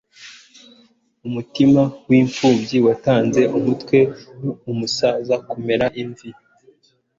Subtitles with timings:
[1.27, 3.97] Umutima w'imfubyi watanze umutwe
[4.63, 6.29] w'umusaza kumera imvi